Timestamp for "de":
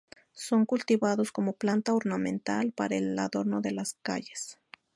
3.61-3.71